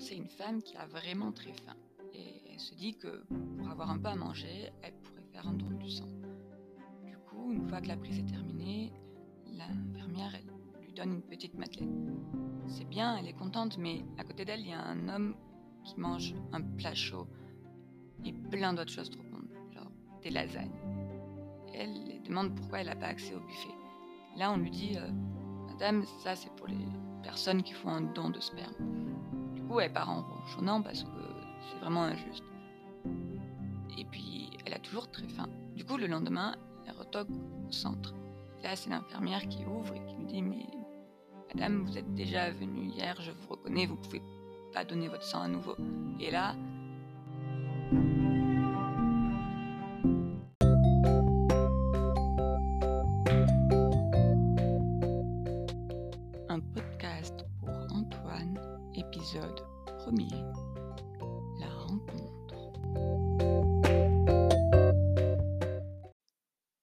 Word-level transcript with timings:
c'est 0.00 0.16
une 0.16 0.28
femme 0.28 0.62
qui 0.62 0.76
a 0.76 0.86
vraiment 0.86 1.30
très 1.30 1.52
faim. 1.52 1.76
Et 2.14 2.42
elle 2.50 2.58
se 2.58 2.74
dit 2.74 2.96
que 2.96 3.22
pour 3.58 3.70
avoir 3.70 3.90
un 3.90 3.98
peu 3.98 4.08
à 4.08 4.16
manger, 4.16 4.70
elle 4.82 4.94
pourrait 4.94 5.28
faire 5.32 5.46
un 5.46 5.52
don 5.52 5.70
du 5.70 5.90
sang. 5.90 6.08
Du 7.04 7.16
coup, 7.18 7.52
une 7.52 7.68
fois 7.68 7.80
que 7.80 7.88
la 7.88 7.96
prise 7.96 8.18
est 8.18 8.26
terminée, 8.26 8.92
l'infirmière 9.46 10.32
lui 10.82 10.92
donne 10.92 11.12
une 11.14 11.22
petite 11.22 11.54
madeleine. 11.54 12.16
C'est 12.66 12.88
bien, 12.88 13.16
elle 13.18 13.28
est 13.28 13.34
contente, 13.34 13.78
mais 13.78 14.02
à 14.18 14.24
côté 14.24 14.44
d'elle, 14.44 14.60
il 14.60 14.70
y 14.70 14.72
a 14.72 14.82
un 14.82 15.08
homme 15.08 15.36
qui 15.84 15.98
mange 16.00 16.34
un 16.52 16.62
plat 16.62 16.94
chaud 16.94 17.26
et 18.24 18.32
plein 18.32 18.72
d'autres 18.72 18.92
choses 18.92 19.10
trop 19.10 19.22
bonnes, 19.22 19.48
genre 19.72 19.90
des 20.22 20.30
lasagnes. 20.30 20.78
Elle 21.74 22.22
demande 22.22 22.54
pourquoi 22.54 22.80
elle 22.80 22.86
n'a 22.86 22.96
pas 22.96 23.06
accès 23.06 23.34
au 23.34 23.40
buffet. 23.40 23.74
Là, 24.36 24.50
on 24.52 24.56
lui 24.56 24.70
dit, 24.70 24.96
euh, 24.96 25.10
Madame, 25.68 26.04
ça 26.22 26.36
c'est 26.36 26.54
pour 26.56 26.68
les 26.68 26.86
personnes 27.22 27.62
qui 27.62 27.72
font 27.72 27.90
un 27.90 28.02
don 28.02 28.30
de 28.30 28.40
sperme. 28.40 29.09
Elle 29.78 29.92
part 29.92 30.10
en 30.10 30.22
ronchonnant 30.22 30.82
parce 30.82 31.04
que 31.04 31.08
c'est 31.68 31.78
vraiment 31.78 32.02
injuste. 32.02 32.42
Et 33.96 34.04
puis, 34.04 34.50
elle 34.64 34.74
a 34.74 34.78
toujours 34.78 35.10
très 35.10 35.28
faim. 35.28 35.48
Du 35.76 35.84
coup, 35.84 35.96
le 35.96 36.06
lendemain, 36.06 36.56
elle 36.86 36.96
retoque 36.96 37.28
au 37.68 37.72
centre. 37.72 38.14
Là, 38.62 38.74
c'est 38.74 38.90
l'infirmière 38.90 39.46
qui 39.48 39.64
ouvre 39.64 39.94
et 39.94 40.04
qui 40.06 40.16
lui 40.16 40.26
dit 40.26 40.42
Mais 40.42 40.66
Madame, 41.54 41.84
vous 41.84 41.98
êtes 41.98 42.14
déjà 42.14 42.50
venue 42.50 42.86
hier, 42.86 43.20
je 43.20 43.30
vous 43.30 43.48
reconnais, 43.48 43.86
vous 43.86 43.96
pouvez 43.96 44.22
pas 44.72 44.84
donner 44.84 45.08
votre 45.08 45.24
sang 45.24 45.42
à 45.42 45.48
nouveau. 45.48 45.76
Et 46.20 46.30
là, 46.30 46.54
épisode. 59.30 59.64
La 61.60 61.68
rencontre. 61.68 62.54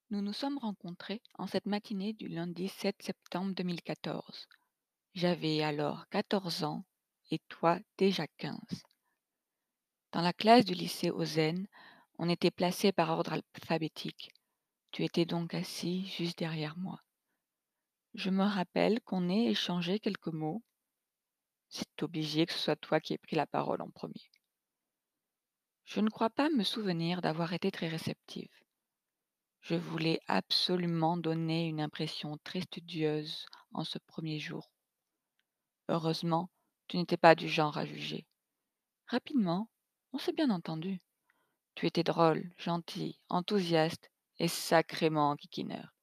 Nous 0.10 0.22
nous 0.22 0.34
sommes 0.34 0.58
rencontrés 0.58 1.22
en 1.38 1.48
cette 1.48 1.66
matinée 1.66 2.14
du 2.14 2.30
lundi 2.30 2.70
7 2.70 2.96
septembre 3.02 3.54
2014. 3.54 4.48
J'avais 5.14 5.62
alors 5.62 6.08
14 6.10 6.64
ans 6.64 6.86
et 7.32 7.40
toi 7.50 7.80
déjà 7.98 8.28
15. 8.38 8.58
Dans 10.14 10.22
la 10.22 10.32
classe 10.32 10.64
du 10.64 10.74
lycée 10.74 11.12
Ozen, 11.12 11.68
on 12.18 12.30
était 12.30 12.52
placés 12.52 12.94
par 12.94 13.10
ordre 13.10 13.34
alphabétique. 13.34 14.32
Tu 14.92 15.04
étais 15.04 15.26
donc 15.26 15.54
assis 15.54 16.06
juste 16.06 16.40
derrière 16.40 16.78
moi. 16.78 17.02
Je 18.14 18.30
me 18.30 18.44
rappelle 18.44 19.02
qu'on 19.02 19.28
ait 19.28 19.48
échangé 19.48 20.00
quelques 20.00 20.28
mots. 20.28 20.64
C'est 21.70 22.04
obligé 22.04 22.46
que 22.46 22.54
ce 22.54 22.60
soit 22.60 22.76
toi 22.76 23.00
qui 23.00 23.14
aies 23.14 23.18
pris 23.18 23.36
la 23.36 23.48
parole 23.48 23.82
en 23.82 23.90
premier. 23.90 24.30
Je 25.86 26.00
ne 26.00 26.10
crois 26.10 26.30
pas 26.30 26.50
me 26.50 26.64
souvenir 26.64 27.22
d'avoir 27.22 27.54
été 27.54 27.72
très 27.72 27.88
réceptive. 27.88 28.52
Je 29.62 29.76
voulais 29.76 30.20
absolument 30.28 31.18
donner 31.18 31.68
une 31.68 31.82
impression 31.82 32.38
très 32.44 32.62
studieuse 32.62 33.46
en 33.74 33.84
ce 33.84 33.98
premier 33.98 34.40
jour. 34.40 34.70
Heureusement, 35.90 36.50
tu 36.88 36.98
n'étais 36.98 37.18
pas 37.18 37.36
du 37.36 37.50
genre 37.50 37.78
à 37.78 37.86
juger. 37.86 38.26
Rapidement, 39.08 39.70
on 40.14 40.18
s'est 40.18 40.34
bien 40.34 40.50
entendu. 40.50 41.02
Tu 41.76 41.86
étais 41.86 42.04
drôle, 42.04 42.52
gentil, 42.58 43.20
enthousiaste 43.30 44.10
et 44.40 44.48
sacrément 44.48 45.32
enquiquineur. 45.32 45.94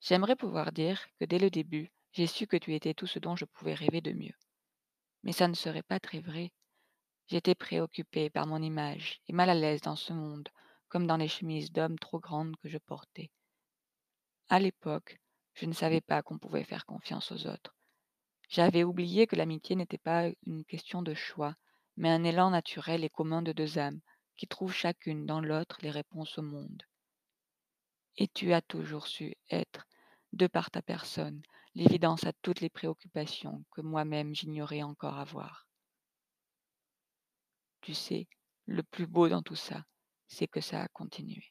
J'aimerais 0.00 0.36
pouvoir 0.36 0.72
dire 0.72 1.06
que 1.18 1.24
dès 1.24 1.38
le 1.38 1.50
début, 1.50 1.90
j'ai 2.16 2.26
su 2.26 2.46
que 2.46 2.56
tu 2.56 2.74
étais 2.74 2.94
tout 2.94 3.06
ce 3.06 3.18
dont 3.18 3.36
je 3.36 3.44
pouvais 3.44 3.74
rêver 3.74 4.00
de 4.00 4.12
mieux. 4.12 4.38
Mais 5.22 5.32
ça 5.32 5.48
ne 5.48 5.54
serait 5.54 5.82
pas 5.82 6.00
très 6.00 6.20
vrai. 6.20 6.50
J'étais 7.26 7.54
préoccupée 7.54 8.30
par 8.30 8.46
mon 8.46 8.62
image 8.62 9.20
et 9.28 9.34
mal 9.34 9.50
à 9.50 9.54
l'aise 9.54 9.82
dans 9.82 9.96
ce 9.96 10.14
monde, 10.14 10.48
comme 10.88 11.06
dans 11.06 11.18
les 11.18 11.28
chemises 11.28 11.72
d'hommes 11.72 11.98
trop 11.98 12.18
grandes 12.18 12.56
que 12.56 12.70
je 12.70 12.78
portais. 12.78 13.30
À 14.48 14.58
l'époque, 14.58 15.20
je 15.52 15.66
ne 15.66 15.74
savais 15.74 16.00
pas 16.00 16.22
qu'on 16.22 16.38
pouvait 16.38 16.64
faire 16.64 16.86
confiance 16.86 17.32
aux 17.32 17.46
autres. 17.46 17.76
J'avais 18.48 18.82
oublié 18.82 19.26
que 19.26 19.36
l'amitié 19.36 19.76
n'était 19.76 19.98
pas 19.98 20.30
une 20.46 20.64
question 20.64 21.02
de 21.02 21.12
choix, 21.12 21.54
mais 21.98 22.08
un 22.08 22.24
élan 22.24 22.48
naturel 22.48 23.04
et 23.04 23.10
commun 23.10 23.42
de 23.42 23.52
deux 23.52 23.78
âmes, 23.78 24.00
qui 24.38 24.46
trouvent 24.46 24.72
chacune 24.72 25.26
dans 25.26 25.42
l'autre 25.42 25.76
les 25.82 25.90
réponses 25.90 26.38
au 26.38 26.42
monde. 26.42 26.82
Et 28.16 28.28
tu 28.28 28.54
as 28.54 28.62
toujours 28.62 29.06
su 29.06 29.34
être, 29.50 29.86
de 30.32 30.46
par 30.46 30.70
ta 30.70 30.80
personne, 30.80 31.42
l'évidence 31.76 32.24
à 32.24 32.32
toutes 32.40 32.62
les 32.62 32.70
préoccupations 32.70 33.62
que 33.70 33.82
moi-même 33.82 34.34
j'ignorais 34.34 34.82
encore 34.82 35.18
avoir. 35.18 35.68
Tu 37.82 37.92
sais, 37.92 38.28
le 38.64 38.82
plus 38.82 39.06
beau 39.06 39.28
dans 39.28 39.42
tout 39.42 39.56
ça, 39.56 39.84
c'est 40.26 40.48
que 40.48 40.62
ça 40.62 40.82
a 40.82 40.88
continué. 40.88 41.44